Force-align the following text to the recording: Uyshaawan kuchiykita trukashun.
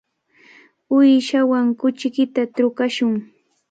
Uyshaawan 0.97 1.65
kuchiykita 1.79 2.41
trukashun. 2.55 3.13